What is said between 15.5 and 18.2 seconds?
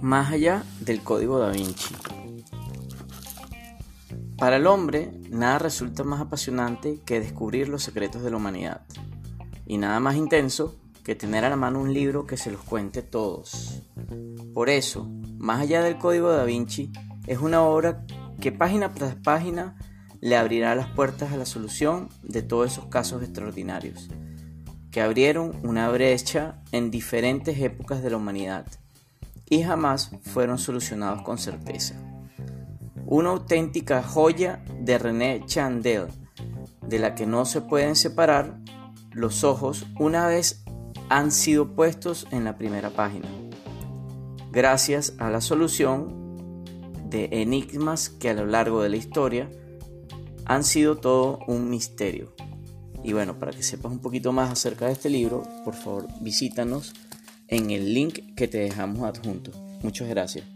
allá del código da Vinci es una obra